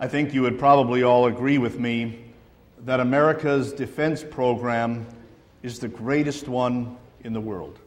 [0.00, 2.20] I think you would probably all agree with me
[2.84, 5.08] that America's defense program
[5.64, 7.80] is the greatest one in the world.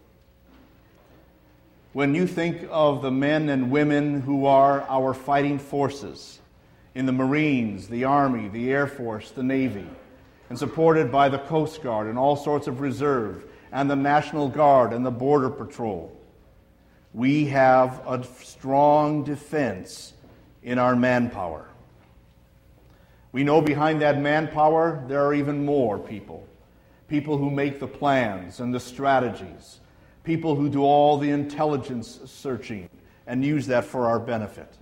[1.93, 6.39] When you think of the men and women who are our fighting forces
[6.95, 9.87] in the Marines, the Army, the Air Force, the Navy,
[10.49, 14.91] and supported by the Coast Guard and all sorts of reserve, and the National Guard
[14.91, 16.13] and the Border Patrol,
[17.13, 20.11] we have a strong defense
[20.61, 21.70] in our manpower.
[23.31, 26.47] We know behind that manpower there are even more people
[27.11, 29.81] people who make the plans and the strategies,
[30.23, 32.89] people who do all the intelligence searching
[33.27, 34.73] and use that for our benefit.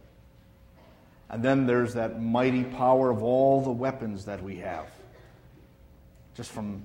[1.31, 4.85] And then there's that mighty power of all the weapons that we have,
[6.35, 6.84] just from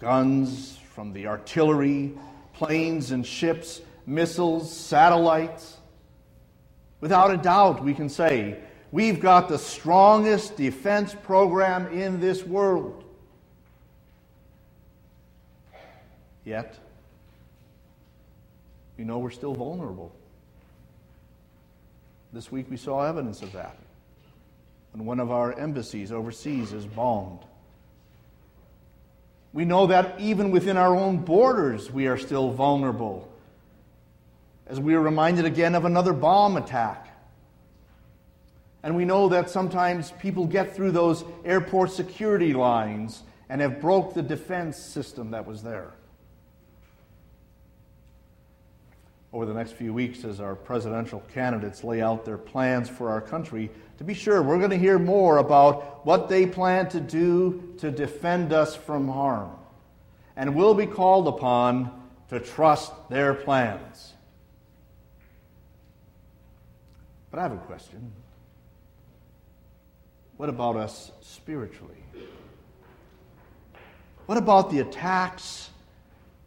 [0.00, 2.14] guns, from the artillery,
[2.52, 5.76] planes and ships, missiles, satellites.
[7.00, 13.04] Without a doubt, we can say we've got the strongest defense program in this world.
[16.44, 16.78] Yet,
[18.96, 20.12] you know we're still vulnerable.
[22.32, 23.76] This week we saw evidence of that
[24.92, 27.40] when one of our embassies overseas is bombed.
[29.52, 33.30] We know that even within our own borders we are still vulnerable.
[34.66, 37.07] As we are reminded again of another bomb attack
[38.82, 44.14] and we know that sometimes people get through those airport security lines and have broke
[44.14, 45.92] the defense system that was there.
[49.32, 53.20] Over the next few weeks, as our presidential candidates lay out their plans for our
[53.20, 57.74] country, to be sure, we're going to hear more about what they plan to do
[57.78, 59.50] to defend us from harm.
[60.36, 61.90] And we'll be called upon
[62.28, 64.14] to trust their plans.
[67.30, 68.12] But I have a question.
[70.38, 71.96] What about us spiritually?
[74.26, 75.68] What about the attacks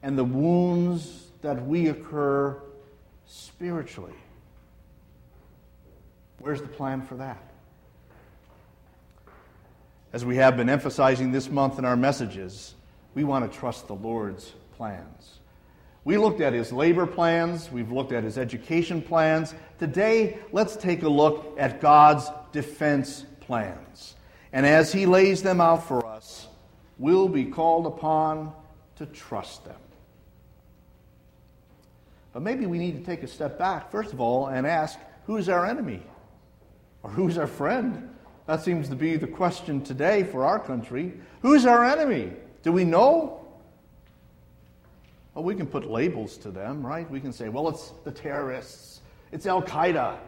[0.01, 2.57] and the wounds that we occur
[3.27, 4.13] spiritually?
[6.39, 7.43] Where's the plan for that?
[10.13, 12.75] As we have been emphasizing this month in our messages,
[13.13, 15.39] we want to trust the Lord's plans.
[16.05, 19.53] We looked at his labor plans, we've looked at his education plans.
[19.79, 24.15] Today, let's take a look at God's defense plans.
[24.53, 26.47] And as He lays them out for us,
[26.97, 28.53] we'll be called upon
[28.95, 29.75] to trust them.
[32.31, 35.49] But maybe we need to take a step back, first of all, and ask who's
[35.49, 36.01] our enemy?
[37.03, 38.15] Or who's our friend?
[38.47, 41.11] That seems to be the question today for our country.
[41.41, 42.31] Who's our enemy?
[42.63, 43.45] Do we know?
[45.33, 47.09] Well, we can put labels to them, right?
[47.11, 49.01] We can say, well, it's the terrorists,
[49.33, 50.19] it's Al Qaeda,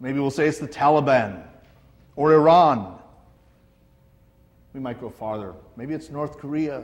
[0.00, 1.42] Maybe we'll say it's the Taliban
[2.16, 2.98] or Iran.
[4.72, 5.54] We might go farther.
[5.76, 6.82] Maybe it's North Korea.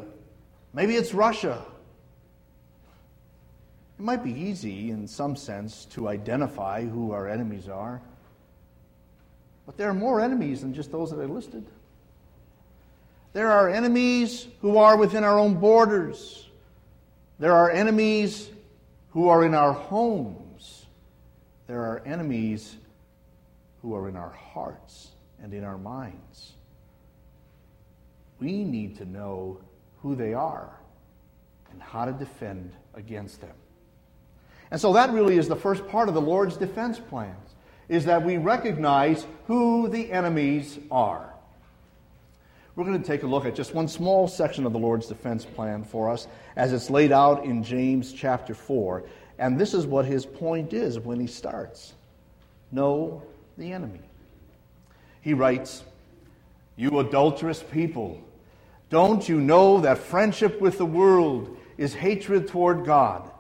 [0.74, 1.64] Maybe it's Russia.
[3.98, 8.02] It might be easy, in some sense, to identify who our enemies are.
[9.64, 11.64] But there are more enemies than just those that I listed.
[13.32, 16.46] There are enemies who are within our own borders.
[17.38, 18.50] There are enemies
[19.10, 20.86] who are in our homes.
[21.66, 22.76] There are enemies
[23.86, 26.54] who are in our hearts and in our minds.
[28.40, 29.60] We need to know
[30.02, 30.76] who they are
[31.70, 33.54] and how to defend against them.
[34.72, 37.54] And so that really is the first part of the Lord's defense plans
[37.88, 41.32] is that we recognize who the enemies are.
[42.74, 45.44] We're going to take a look at just one small section of the Lord's defense
[45.44, 46.26] plan for us
[46.56, 49.04] as it's laid out in James chapter 4.
[49.38, 51.94] And this is what his point is when he starts.
[52.72, 53.22] Know
[53.56, 54.00] the enemy.
[55.20, 55.82] He writes,
[56.76, 58.20] You adulterous people,
[58.90, 63.30] don't you know that friendship with the world is hatred toward God?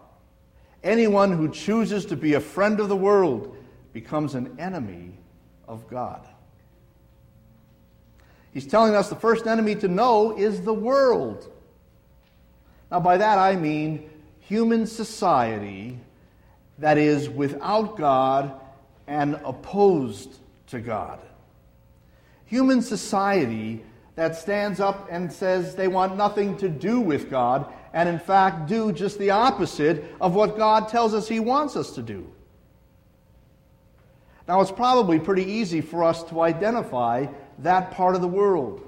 [0.82, 3.56] Anyone who chooses to be a friend of the world
[3.92, 5.12] becomes an enemy
[5.66, 6.26] of God.
[8.52, 11.52] He's telling us the first enemy to know is the world.
[12.90, 14.08] Now, by that I mean
[14.40, 15.98] human society
[16.78, 18.58] that is without God
[19.06, 20.38] and opposed
[20.68, 21.20] to God.
[22.46, 28.08] Human society that stands up and says they want nothing to do with God, and
[28.08, 32.02] in fact do just the opposite of what God tells us He wants us to
[32.02, 32.30] do.
[34.48, 37.26] Now, it's probably pretty easy for us to identify
[37.58, 38.82] that part of the world.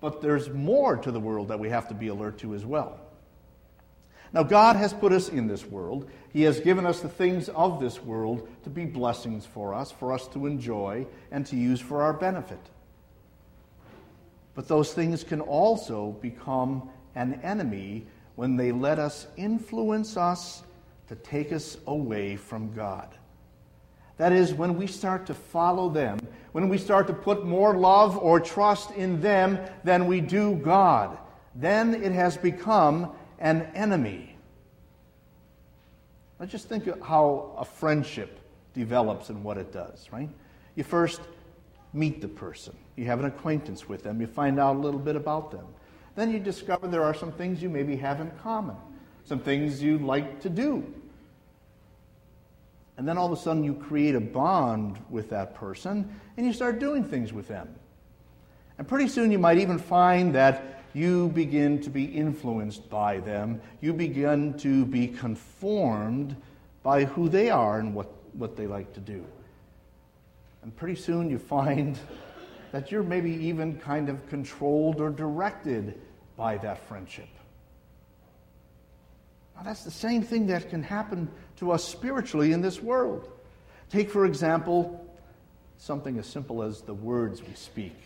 [0.00, 2.98] But there's more to the world that we have to be alert to as well.
[4.32, 6.08] Now, God has put us in this world.
[6.32, 10.12] He has given us the things of this world to be blessings for us, for
[10.12, 12.60] us to enjoy, and to use for our benefit.
[14.54, 18.06] But those things can also become an enemy
[18.36, 20.62] when they let us influence us
[21.08, 23.08] to take us away from God.
[24.16, 26.20] That is, when we start to follow them,
[26.52, 31.18] when we start to put more love or trust in them than we do God,
[31.54, 34.36] then it has become an enemy.
[36.38, 38.38] Let's just think of how a friendship
[38.74, 40.28] develops and what it does, right?
[40.74, 41.20] You first
[41.92, 45.16] meet the person, you have an acquaintance with them, you find out a little bit
[45.16, 45.66] about them.
[46.14, 48.76] Then you discover there are some things you maybe have in common,
[49.24, 50.94] some things you like to do.
[52.96, 56.52] And then all of a sudden you create a bond with that person and you
[56.52, 57.74] start doing things with them.
[58.76, 63.60] And pretty soon you might even find that you begin to be influenced by them.
[63.80, 66.36] You begin to be conformed
[66.82, 69.24] by who they are and what, what they like to do.
[70.62, 71.98] And pretty soon you find
[72.72, 76.00] that you're maybe even kind of controlled or directed
[76.36, 77.28] by that friendship.
[79.56, 83.28] Now, that's the same thing that can happen to us spiritually in this world.
[83.90, 85.04] Take, for example,
[85.76, 87.96] something as simple as the words we speak.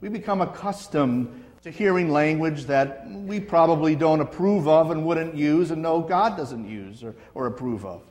[0.00, 5.70] We become accustomed to hearing language that we probably don't approve of and wouldn't use
[5.70, 8.02] and know God doesn't use or, or approve of.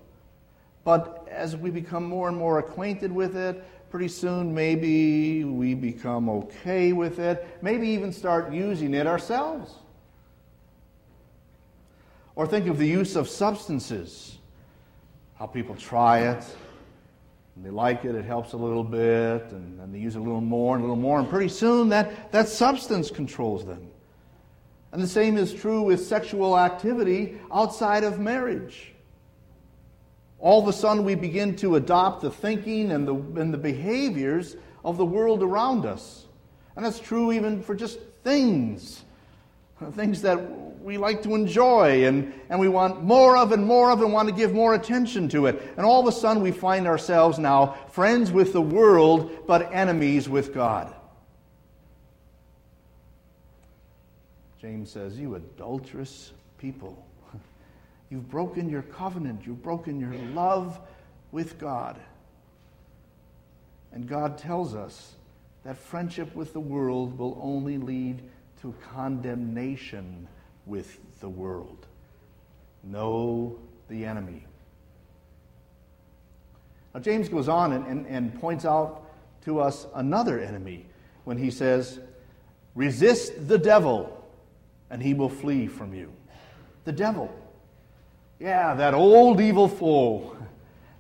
[0.84, 6.30] But as we become more and more acquainted with it, pretty soon maybe we become
[6.30, 9.74] okay with it, maybe even start using it ourselves.
[12.36, 14.38] Or think of the use of substances,
[15.40, 16.44] how people try it,
[17.56, 20.22] and they like it, it helps a little bit, and, and they use it a
[20.22, 23.88] little more and a little more, and pretty soon that, that substance controls them.
[24.92, 28.94] And the same is true with sexual activity outside of marriage.
[30.40, 34.56] All of a sudden, we begin to adopt the thinking and the, and the behaviors
[34.84, 36.26] of the world around us.
[36.76, 39.06] And that's true even for just things
[39.92, 40.38] things that
[40.86, 44.30] we like to enjoy and, and we want more of and more of and want
[44.30, 45.60] to give more attention to it.
[45.78, 50.30] And all of a sudden we find ourselves now friends with the world but enemies
[50.30, 50.94] with God.
[54.62, 57.04] James says, You adulterous people.
[58.12, 59.42] You've broken your covenant.
[59.44, 60.80] You've broken your love
[61.32, 62.00] with God.
[63.92, 65.16] And God tells us
[65.64, 68.22] that friendship with the world will only lead
[68.62, 70.28] to condemnation
[70.66, 71.86] with the world.
[72.84, 73.58] Know
[73.88, 74.46] the enemy.
[76.94, 79.04] Now, James goes on and, and, and points out
[79.44, 80.86] to us another enemy
[81.24, 82.00] when he says,
[82.74, 84.26] Resist the devil,
[84.90, 86.12] and he will flee from you.
[86.84, 87.34] The devil.
[88.40, 90.38] Yeah, that old evil foe,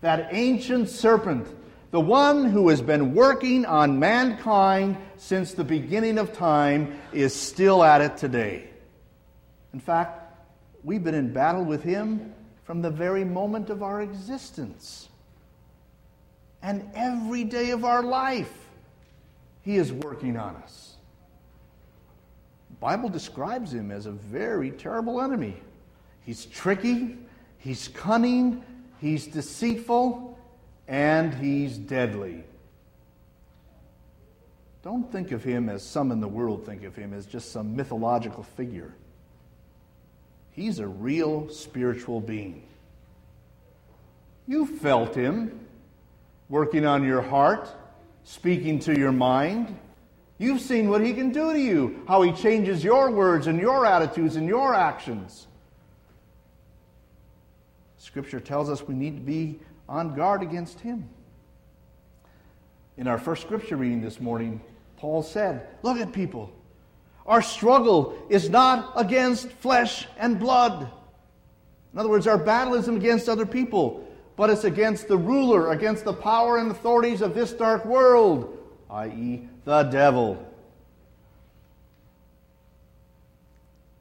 [0.02, 1.48] that ancient serpent
[1.96, 7.86] the one who has been working on mankind since the beginning of time is still
[7.86, 8.70] at it today.
[9.76, 10.34] In fact,
[10.86, 12.34] we've been in battle with him
[12.64, 15.10] from the very moment of our existence.
[16.62, 18.54] And every day of our life,
[19.64, 20.96] he is working on us.
[22.70, 25.58] The Bible describes him as a very terrible enemy.
[26.22, 27.18] He's tricky,
[27.58, 28.64] he's cunning,
[29.02, 30.40] he's deceitful,
[30.88, 32.46] and he's deadly.
[34.84, 37.76] Don't think of him as some in the world think of him as just some
[37.76, 38.94] mythological figure.
[40.56, 42.64] He's a real spiritual being.
[44.48, 45.68] You felt him
[46.48, 47.68] working on your heart,
[48.24, 49.78] speaking to your mind.
[50.38, 53.86] You've seen what he can do to you, how he changes your words and your
[53.86, 55.48] attitudes and your actions.
[57.98, 59.60] Scripture tells us we need to be
[59.90, 61.10] on guard against him.
[62.96, 64.62] In our first scripture reading this morning,
[64.96, 66.54] Paul said, Look at people.
[67.26, 70.90] Our struggle is not against flesh and blood.
[71.94, 74.06] In other words, our battle isn't against other people,
[74.36, 78.58] but it's against the ruler, against the power and authorities of this dark world,
[78.90, 80.46] i.e., the devil.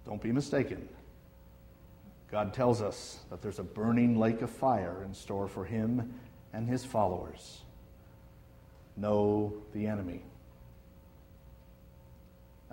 [0.05, 0.89] Don't be mistaken.
[2.31, 6.15] God tells us that there's a burning lake of fire in store for him
[6.53, 7.63] and his followers.
[8.97, 10.25] Know the enemy.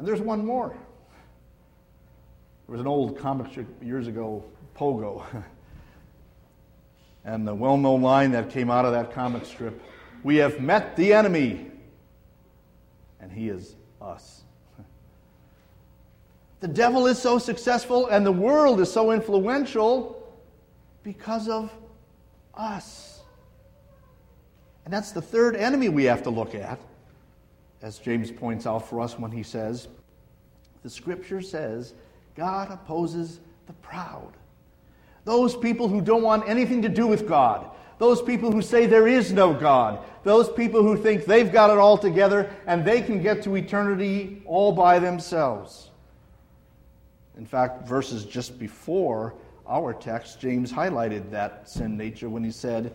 [0.01, 0.70] And there's one more.
[0.70, 4.43] There was an old comic strip years ago,
[4.75, 5.24] Pogo.
[7.24, 9.79] and the well known line that came out of that comic strip
[10.24, 11.70] We have met the enemy,
[13.20, 14.41] and he is us.
[16.62, 20.36] The devil is so successful and the world is so influential
[21.03, 21.72] because of
[22.55, 23.22] us.
[24.84, 26.79] And that's the third enemy we have to look at,
[27.82, 29.88] as James points out for us when he says,
[30.84, 31.94] the scripture says,
[32.36, 34.34] God opposes the proud.
[35.26, 37.70] Those people who don't want anything to do with God.
[38.00, 40.00] Those people who say there is no God.
[40.24, 44.42] Those people who think they've got it all together and they can get to eternity
[44.46, 45.92] all by themselves.
[47.38, 49.36] In fact, verses just before
[49.68, 52.94] our text, James highlighted that sin nature when he said,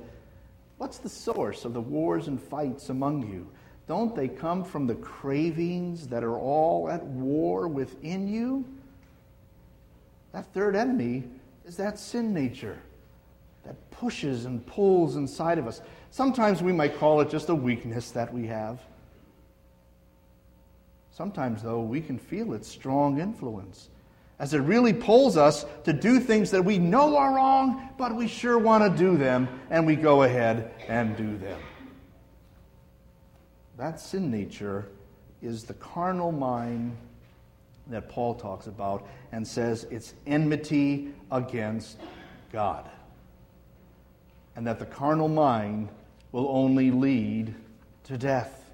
[0.78, 3.48] What's the source of the wars and fights among you?
[3.88, 8.64] Don't they come from the cravings that are all at war within you?
[10.32, 11.24] That third enemy
[11.64, 12.78] is that sin nature
[13.64, 15.80] that pushes and pulls inside of us.
[16.10, 18.80] Sometimes we might call it just a weakness that we have.
[21.12, 23.88] Sometimes, though, we can feel its strong influence
[24.38, 28.28] as it really pulls us to do things that we know are wrong, but we
[28.28, 31.58] sure want to do them, and we go ahead and do them.
[33.76, 34.86] That sin nature
[35.42, 36.96] is the carnal mind
[37.88, 41.98] that Paul talks about and says it's enmity against
[42.52, 42.88] God.
[44.56, 45.90] And that the carnal mind
[46.32, 47.54] will only lead
[48.04, 48.64] to death.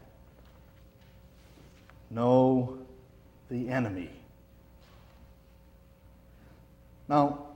[2.11, 2.79] Know
[3.51, 4.11] the enemy.
[7.09, 7.47] Now,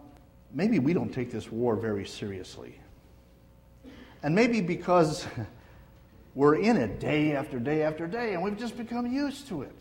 [0.53, 2.79] maybe we don't take this war very seriously.
[4.23, 5.27] And maybe because
[6.37, 9.73] we're in it day after day after day and we've just become used to it.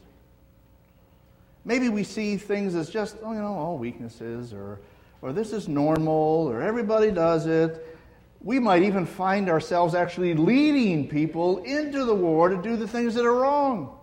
[1.66, 4.80] Maybe we see things as just, oh, you know, all weaknesses or,
[5.22, 7.98] or this is normal or everybody does it.
[8.40, 13.16] We might even find ourselves actually leading people into the war to do the things
[13.16, 13.98] that are wrong.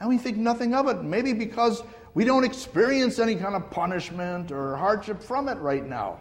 [0.00, 1.02] And we think nothing of it.
[1.02, 1.82] Maybe because
[2.12, 6.20] we don't experience any kind of punishment or hardship from it right now.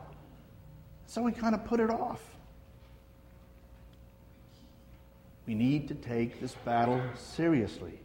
[1.05, 2.36] So we kind of put it off.
[5.47, 7.97] We need to take this battle seriously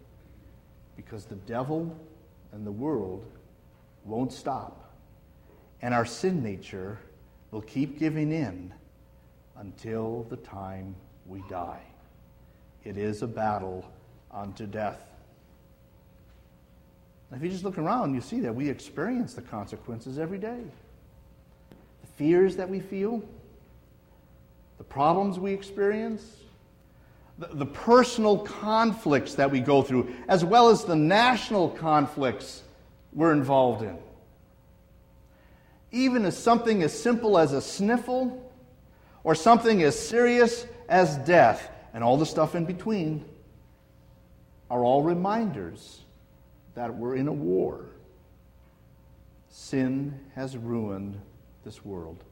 [0.94, 1.94] because the devil
[2.52, 3.26] and the world
[4.04, 4.94] won't stop.
[5.82, 7.00] And our sin nature
[7.50, 8.72] will keep giving in
[9.56, 10.94] until the time
[11.26, 11.82] we die.
[12.84, 13.84] It is a battle
[14.30, 15.00] unto death.
[17.34, 20.60] if you just look around, you see that we experience the consequences every day.
[22.02, 23.22] The fears that we feel,
[24.78, 26.36] the problems we experience,
[27.38, 32.62] the, personal conflicts that we go through, as well as the national conflicts
[33.12, 33.98] we're involved in.
[35.90, 38.50] Even as something as simple as a sniffle,
[39.24, 43.24] or something as serious as death, and all the stuff in between,
[44.70, 46.00] are all reminders
[46.74, 47.86] that we're in a war.
[49.50, 51.20] Sin has ruined
[51.64, 52.24] this world.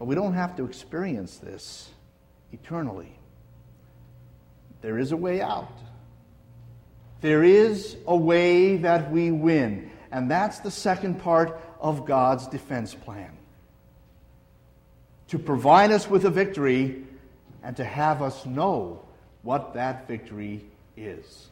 [0.00, 1.90] But we don't have to experience this
[2.52, 3.12] eternally.
[4.80, 5.76] There is a way out.
[7.20, 9.90] There is a way that we win.
[10.10, 13.30] And that's the second part of God's defense plan
[15.28, 17.04] to provide us with a victory
[17.62, 19.04] and to have us know
[19.42, 20.64] what that victory
[20.96, 21.48] is.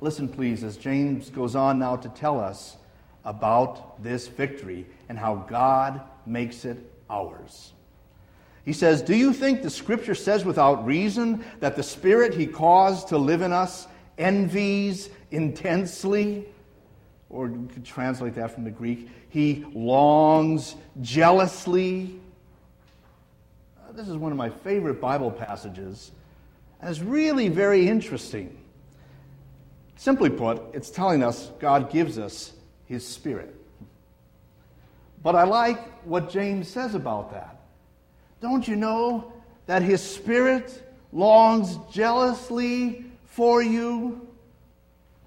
[0.00, 2.78] Listen, please, as James goes on now to tell us
[3.26, 6.78] about this victory and how God makes it
[7.10, 7.72] ours.
[8.64, 13.08] He says, Do you think the scripture says without reason that the spirit he caused
[13.08, 13.88] to live in us
[14.18, 16.46] envies intensely?
[17.28, 22.18] Or you could translate that from the Greek, he longs jealously.
[23.78, 26.10] Uh, this is one of my favorite Bible passages,
[26.80, 28.56] and it's really very interesting.
[29.96, 32.52] Simply put, it's telling us God gives us
[32.86, 33.54] his spirit.
[35.22, 37.60] But I like what James says about that.
[38.40, 39.32] Don't you know
[39.66, 44.26] that his spirit longs jealously for you?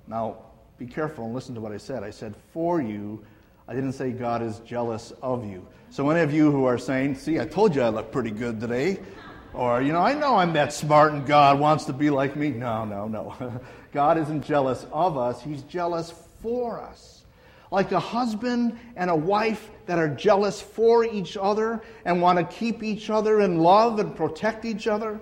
[0.07, 0.37] Now,
[0.79, 2.03] be careful and listen to what I said.
[2.03, 3.23] I said for you.
[3.67, 5.65] I didn't say God is jealous of you.
[5.91, 8.59] So, any of you who are saying, see, I told you I look pretty good
[8.59, 8.99] today,
[9.53, 12.49] or, you know, I know I'm that smart and God wants to be like me.
[12.49, 13.61] No, no, no.
[13.93, 17.12] God isn't jealous of us, He's jealous for us
[17.73, 22.45] like a husband and a wife that are jealous for each other and want to
[22.55, 25.19] keep each other in love and protect each other.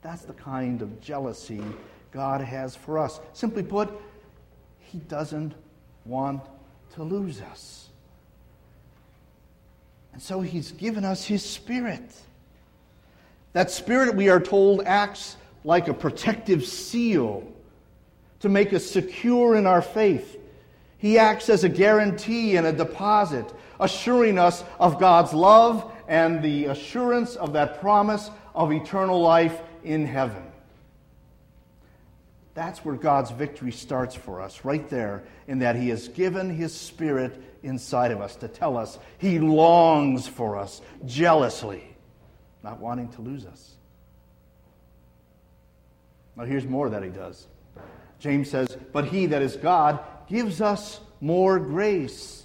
[0.00, 1.60] That's the kind of jealousy
[2.12, 3.18] God has for us.
[3.32, 3.90] Simply put,
[4.78, 5.54] He doesn't
[6.04, 6.40] want
[6.94, 7.88] to lose us.
[10.12, 12.14] And so He's given us His Spirit.
[13.54, 17.42] That Spirit, we are told, acts like a protective seal
[18.38, 20.36] to make us secure in our faith.
[20.98, 26.66] He acts as a guarantee and a deposit, assuring us of God's love and the
[26.66, 30.42] assurance of that promise of eternal life in heaven.
[32.54, 36.74] That's where God's victory starts for us, right there, in that He has given His
[36.74, 41.84] Spirit inside of us to tell us He longs for us jealously,
[42.64, 43.76] not wanting to lose us.
[46.34, 47.46] Now, here's more that He does.
[48.18, 52.44] James says, But He that is God gives us more grace.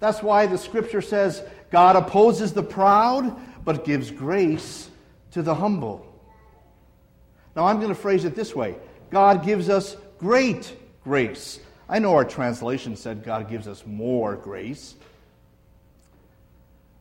[0.00, 4.88] That's why the Scripture says God opposes the proud, but gives grace
[5.32, 6.06] to the humble.
[7.56, 8.76] Now, I'm going to phrase it this way
[9.10, 11.60] God gives us great grace.
[11.88, 14.94] I know our translation said God gives us more grace.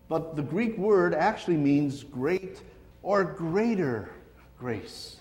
[0.09, 2.61] But the Greek word actually means great
[3.01, 4.09] or greater
[4.59, 5.17] grace.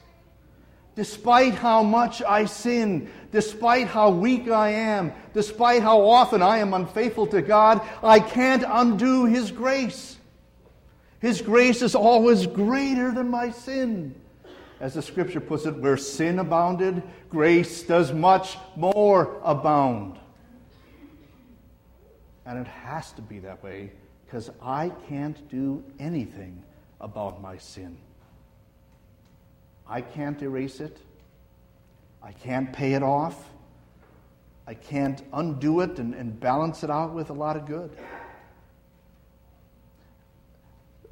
[0.95, 6.75] Despite how much I sin, despite how weak I am, despite how often I am
[6.75, 10.19] unfaithful to God, I can't undo His grace.
[11.21, 14.15] His grace is always greater than my sin
[14.83, 20.19] as the scripture puts it, where sin abounded, grace does much more abound.
[22.45, 23.93] And it has to be that way
[24.27, 26.61] because I can't do anything
[27.01, 27.97] about my sin.
[29.89, 30.99] I can't erase it.
[32.23, 33.51] I can't pay it off.
[34.67, 37.91] I can't undo it and, and balance it out with a lot of good.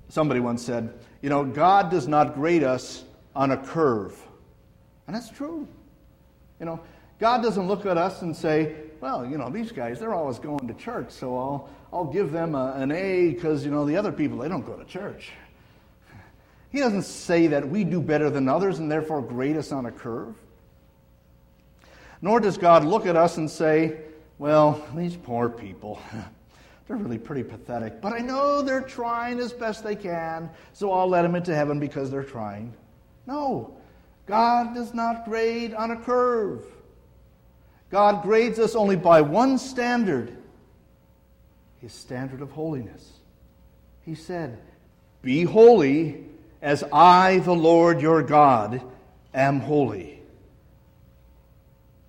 [0.08, 4.20] Somebody once said, You know, God does not grade us on a curve.
[5.06, 5.66] And that's true.
[6.58, 6.80] You know,
[7.18, 10.68] God doesn't look at us and say, well, you know, these guys, they're always going
[10.68, 14.12] to church, so I'll, I'll give them a, an A because, you know, the other
[14.12, 15.30] people, they don't go to church.
[16.70, 19.90] He doesn't say that we do better than others and therefore grade us on a
[19.90, 20.34] curve.
[22.22, 23.98] Nor does God look at us and say,
[24.38, 26.00] well, these poor people,
[26.86, 31.08] they're really pretty pathetic, but I know they're trying as best they can, so I'll
[31.08, 32.74] let them into heaven because they're trying.
[33.26, 33.76] No,
[34.26, 36.64] God does not grade on a curve.
[37.90, 40.36] God grades us only by one standard
[41.80, 43.12] his standard of holiness.
[44.04, 44.58] He said,
[45.22, 46.26] Be holy
[46.62, 48.82] as I, the Lord your God,
[49.32, 50.20] am holy.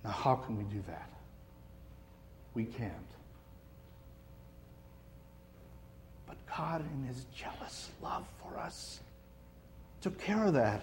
[0.04, 1.08] Now, how can we do that?
[2.54, 2.92] We can't.
[6.26, 9.00] But God, in his jealous love for us,
[10.00, 10.82] took care of that.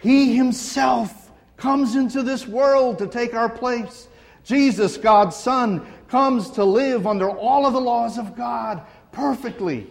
[0.00, 4.08] He himself comes into this world to take our place.
[4.44, 8.82] Jesus, God's Son, comes to live under all of the laws of God
[9.12, 9.86] perfectly.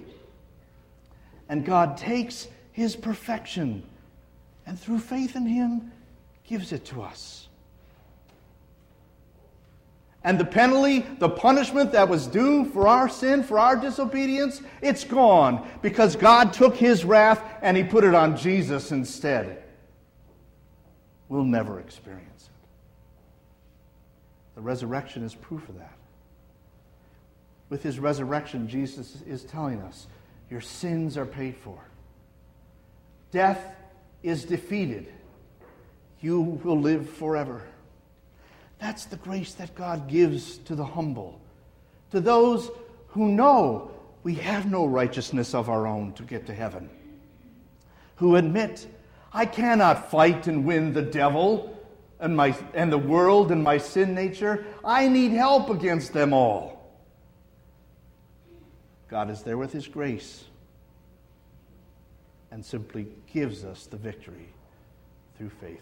[1.50, 3.84] And God takes his perfection
[4.66, 5.92] and through faith in him
[6.44, 7.48] gives it to us.
[10.24, 15.04] And the penalty, the punishment that was due for our sin, for our disobedience, it's
[15.04, 19.62] gone because God took his wrath and he put it on Jesus instead
[21.28, 22.50] We'll never experience it.
[24.56, 25.98] The resurrection is proof of that.
[27.70, 30.08] With his resurrection, Jesus is telling us
[30.50, 31.80] your sins are paid for.
[33.32, 33.60] Death
[34.24, 35.12] is defeated.
[36.22, 37.64] You will live forever.
[38.80, 41.40] That's the grace that God gives to the humble,
[42.12, 42.70] to those
[43.08, 43.92] who know
[44.24, 46.90] we have no righteousness of our own to get to heaven,
[48.16, 48.88] who admit
[49.32, 51.78] I cannot fight and win the devil
[52.20, 54.66] and, my, and the world and my sin nature.
[54.84, 56.75] I need help against them all.
[59.16, 60.44] God is there with His grace
[62.52, 64.50] and simply gives us the victory
[65.38, 65.80] through faith.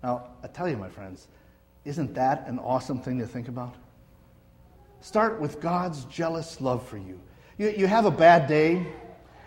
[0.00, 1.26] Now, I tell you, my friends,
[1.84, 3.74] isn't that an awesome thing to think about?
[5.00, 7.18] Start with God's jealous love for you.
[7.58, 8.86] You, you have a bad day,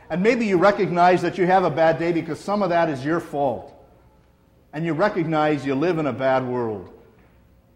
[0.10, 3.06] and maybe you recognize that you have a bad day because some of that is
[3.06, 3.74] your fault.
[4.74, 6.90] And you recognize you live in a bad world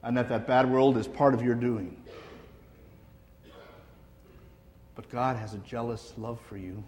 [0.04, 1.96] and that that bad world is part of your doing.
[4.98, 6.84] But God has a jealous love for you.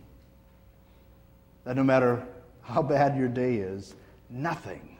[1.63, 2.25] That no matter
[2.63, 3.95] how bad your day is,
[4.31, 4.97] nothing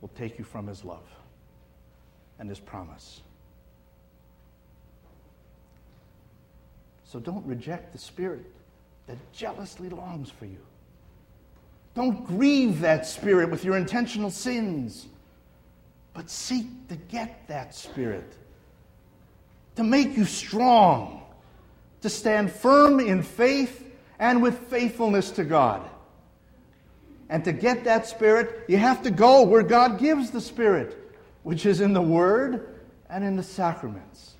[0.00, 1.04] will take you from His love
[2.38, 3.20] and His promise.
[7.04, 8.46] So don't reject the Spirit
[9.08, 10.60] that jealously longs for you.
[11.94, 15.08] Don't grieve that spirit with your intentional sins,
[16.14, 18.32] but seek to get that spirit
[19.76, 21.21] to make you strong,
[22.02, 23.84] to stand firm in faith
[24.18, 25.88] and with faithfulness to God.
[27.28, 30.96] And to get that Spirit, you have to go where God gives the Spirit,
[31.42, 32.76] which is in the Word
[33.08, 34.34] and in the sacraments.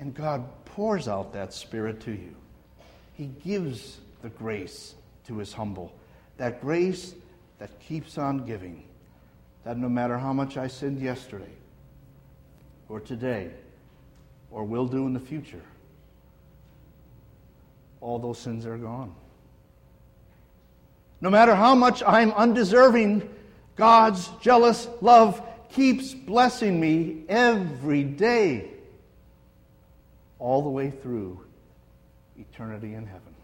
[0.00, 2.34] And God pours out that Spirit to you.
[3.14, 4.94] He gives the grace
[5.26, 5.94] to His humble,
[6.38, 7.14] that grace
[7.58, 8.82] that keeps on giving,
[9.64, 11.52] that no matter how much I sinned yesterday,
[12.88, 13.50] or today,
[14.50, 15.62] or will do in the future,
[18.02, 19.14] all those sins are gone.
[21.20, 23.28] No matter how much I'm undeserving,
[23.76, 28.68] God's jealous love keeps blessing me every day,
[30.38, 31.40] all the way through
[32.36, 33.34] eternity in heaven.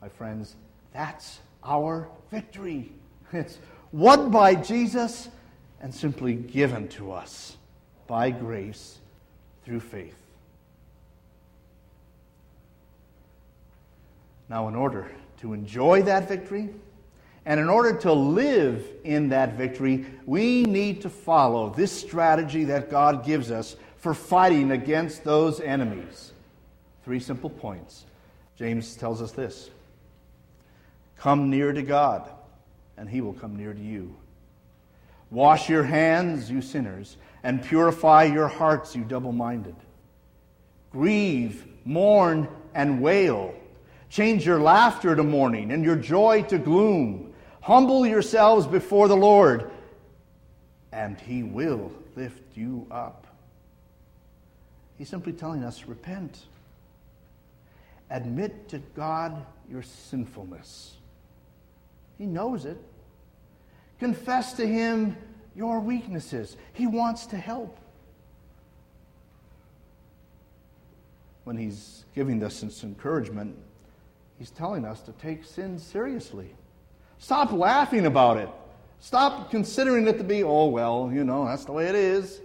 [0.00, 0.56] My friends,
[0.92, 2.90] that's our victory.
[3.32, 3.58] It's
[3.92, 5.28] won by Jesus
[5.80, 7.56] and simply given to us
[8.06, 8.98] by grace
[9.64, 10.16] through faith.
[14.48, 16.70] Now, in order to enjoy that victory,
[17.44, 22.90] and in order to live in that victory, we need to follow this strategy that
[22.90, 26.32] God gives us for fighting against those enemies.
[27.04, 28.04] Three simple points.
[28.56, 29.70] James tells us this
[31.16, 32.28] Come near to God,
[32.96, 34.16] and he will come near to you.
[35.30, 39.74] Wash your hands, you sinners, and purify your hearts, you double minded.
[40.90, 43.54] Grieve, mourn, and wail.
[44.08, 47.32] Change your laughter to mourning and your joy to gloom.
[47.60, 49.70] Humble yourselves before the Lord,
[50.92, 53.26] and he will lift you up.
[54.96, 56.44] He's simply telling us repent.
[58.10, 60.94] Admit to God your sinfulness.
[62.18, 62.78] He knows it.
[63.98, 65.16] Confess to Him
[65.54, 66.56] your weaknesses.
[66.72, 67.78] He wants to help.
[71.44, 73.56] When He's giving this encouragement,
[74.38, 76.54] He's telling us to take sin seriously.
[77.18, 78.48] Stop laughing about it.
[79.00, 82.40] Stop considering it to be, oh, well, you know, that's the way it is.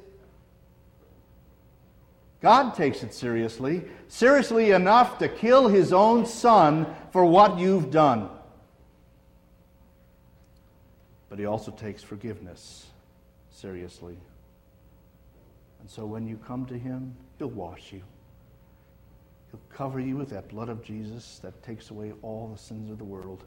[2.41, 8.29] God takes it seriously, seriously enough to kill his own son for what you've done.
[11.29, 12.87] But he also takes forgiveness
[13.51, 14.17] seriously.
[15.79, 18.01] And so when you come to him, he'll wash you.
[19.51, 22.97] He'll cover you with that blood of Jesus that takes away all the sins of
[22.97, 23.43] the world.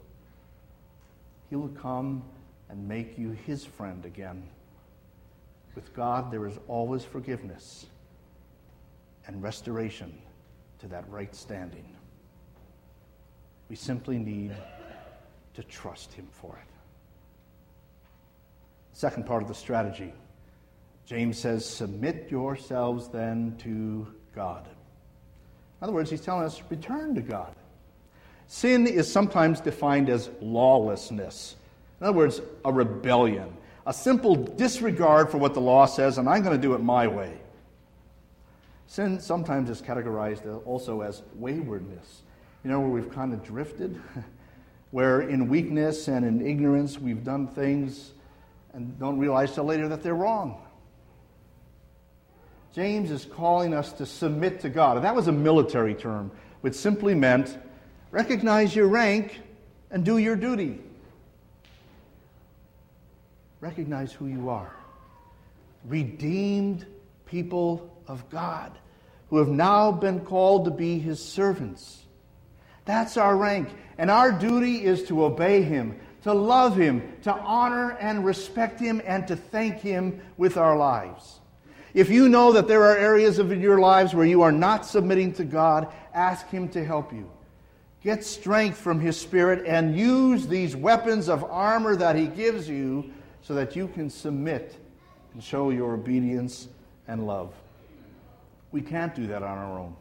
[1.49, 2.23] He will come
[2.69, 4.43] and make you his friend again.
[5.73, 7.87] With God, there is always forgiveness
[9.27, 10.15] and restoration
[10.79, 11.95] to that right standing.
[13.69, 14.55] We simply need
[15.55, 16.69] to trust him for it.
[18.93, 20.13] Second part of the strategy.
[21.05, 24.67] James says, Submit yourselves then to God.
[25.85, 27.53] In other words, he's telling us, return to God.
[28.47, 31.57] Sin is sometimes defined as lawlessness.
[32.01, 36.41] In other words, a rebellion, a simple disregard for what the law says, and I'm
[36.41, 37.37] going to do it my way.
[38.87, 42.23] Sin sometimes is categorized also as waywardness.
[42.63, 44.01] You know, where we've kind of drifted,
[44.89, 48.13] where in weakness and in ignorance we've done things
[48.73, 50.64] and don't realize till later that they're wrong.
[52.75, 54.97] James is calling us to submit to God.
[54.97, 57.57] And that was a military term, which simply meant
[58.11, 59.39] recognize your rank
[59.89, 60.81] and do your duty.
[63.61, 64.75] Recognize who you are.
[65.85, 66.85] Redeemed
[67.25, 68.77] people of God
[69.29, 72.03] who have now been called to be his servants.
[72.83, 73.69] That's our rank.
[73.97, 79.01] And our duty is to obey him, to love him, to honor and respect him,
[79.05, 81.39] and to thank him with our lives.
[81.95, 85.31] If you know that there are areas of your lives where you are not submitting
[85.35, 87.31] to God, ask Him to help you.
[88.03, 93.13] Get strength from His Spirit and use these weapons of armor that He gives you
[93.41, 94.75] so that you can submit
[95.33, 96.67] and show your obedience
[97.07, 97.53] and love.
[98.73, 99.95] We can't do that on our own.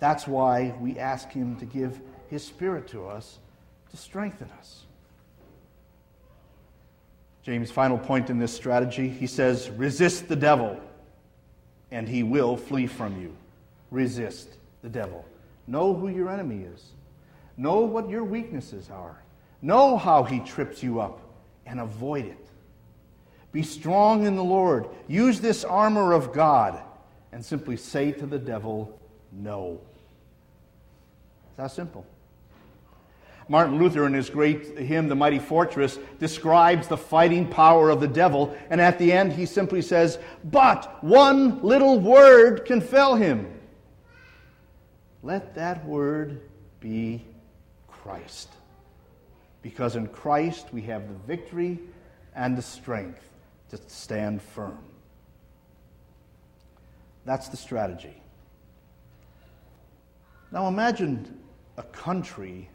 [0.00, 3.38] That's why we ask Him to give His Spirit to us
[3.92, 4.86] to strengthen us.
[7.44, 10.80] James' final point in this strategy, he says, resist the devil
[11.90, 13.36] and he will flee from you.
[13.90, 14.48] Resist
[14.82, 15.24] the devil.
[15.66, 16.92] Know who your enemy is.
[17.56, 19.22] Know what your weaknesses are.
[19.62, 21.20] Know how he trips you up
[21.64, 22.48] and avoid it.
[23.52, 24.86] Be strong in the Lord.
[25.08, 26.80] Use this armor of God
[27.32, 29.00] and simply say to the devil,
[29.32, 29.80] No.
[31.48, 32.06] It's that simple.
[33.48, 38.08] Martin Luther, in his great hymn, The Mighty Fortress, describes the fighting power of the
[38.08, 43.52] devil, and at the end he simply says, But one little word can fell him.
[45.22, 46.40] Let that word
[46.80, 47.24] be
[47.88, 48.48] Christ.
[49.62, 51.80] because in Christ we have the victory
[52.36, 53.28] and the strength
[53.70, 54.78] to stand firm.
[57.24, 58.22] That's the strategy.
[60.52, 61.40] Now imagine
[61.76, 62.70] a country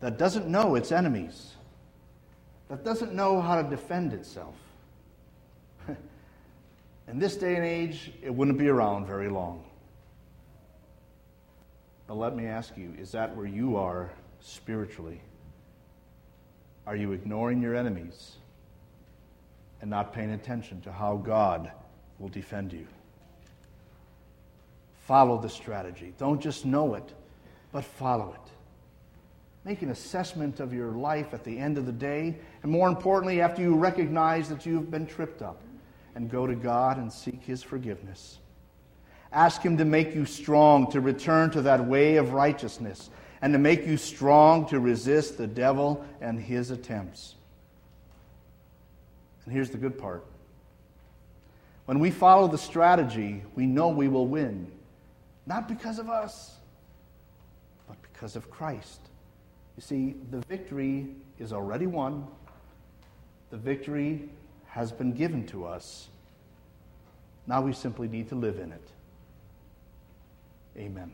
[0.00, 1.54] that doesn't know its enemies,
[2.68, 4.54] that doesn't know how to defend itself.
[7.08, 9.64] In this day and age, it wouldn't be around very long.
[12.06, 15.20] But let me ask you is that where you are spiritually?
[16.86, 18.36] Are you ignoring your enemies
[19.80, 21.72] and not paying attention to how God
[22.18, 22.86] will defend you?
[25.06, 26.14] Follow the strategy.
[26.18, 27.12] Don't just know it,
[27.72, 28.52] but follow it.
[29.66, 33.40] Make an assessment of your life at the end of the day, and more importantly,
[33.40, 35.60] after you recognize that you've been tripped up,
[36.14, 38.38] and go to God and seek His forgiveness.
[39.32, 43.10] Ask Him to make you strong to return to that way of righteousness
[43.42, 47.34] and to make you strong to resist the devil and his attempts.
[49.44, 50.24] And here's the good part
[51.86, 54.70] when we follow the strategy, we know we will win,
[55.44, 56.56] not because of us,
[57.88, 59.00] but because of Christ.
[59.76, 61.08] You see, the victory
[61.38, 62.26] is already won,
[63.50, 64.28] the victory
[64.66, 66.08] has been given to us.
[67.46, 68.90] Now we simply need to live in it.
[70.76, 71.12] Amen.